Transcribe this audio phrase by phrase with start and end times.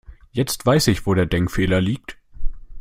[0.31, 2.17] Jetzt weiß ich, wo der Denkfehler liegt.